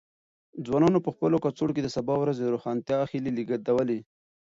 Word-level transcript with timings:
ځوانانو 0.65 1.03
په 1.05 1.09
خپلو 1.15 1.35
کڅوړو 1.43 1.75
کې 1.75 1.81
د 1.83 1.89
سبا 1.95 2.13
ورځې 2.19 2.41
د 2.43 2.47
روښانتیا 2.55 2.99
هیلې 3.11 3.31
لېږدولې. 3.37 3.99